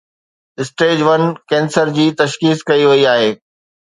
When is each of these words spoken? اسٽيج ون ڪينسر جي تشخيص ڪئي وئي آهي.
اسٽيج 0.61 0.97
ون 1.07 1.21
ڪينسر 1.49 1.91
جي 1.97 2.05
تشخيص 2.21 2.59
ڪئي 2.69 2.83
وئي 2.89 3.03
آهي. 3.13 3.31